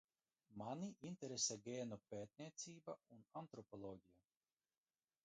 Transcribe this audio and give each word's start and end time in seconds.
Mani 0.59 0.87
interesē 1.09 1.57
gēnu 1.67 1.99
pētniecība 2.13 2.97
un 3.17 3.21
antropoloģija. 3.43 4.21